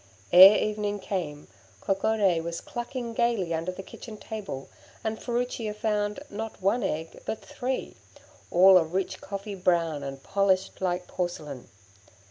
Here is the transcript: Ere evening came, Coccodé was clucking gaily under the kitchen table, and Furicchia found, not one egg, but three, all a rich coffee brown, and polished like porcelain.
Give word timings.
Ere 0.33 0.57
evening 0.57 0.97
came, 0.97 1.47
Coccodé 1.79 2.41
was 2.43 2.59
clucking 2.59 3.13
gaily 3.13 3.53
under 3.53 3.71
the 3.71 3.83
kitchen 3.83 4.17
table, 4.17 4.67
and 5.03 5.19
Furicchia 5.21 5.75
found, 5.75 6.19
not 6.27 6.59
one 6.59 6.81
egg, 6.81 7.19
but 7.23 7.41
three, 7.45 7.95
all 8.49 8.79
a 8.79 8.83
rich 8.83 9.21
coffee 9.21 9.53
brown, 9.53 10.01
and 10.01 10.23
polished 10.23 10.81
like 10.81 11.05
porcelain. 11.05 11.69